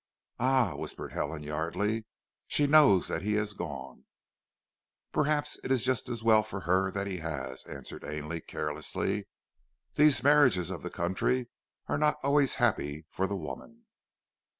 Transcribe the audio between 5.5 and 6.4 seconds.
it is just as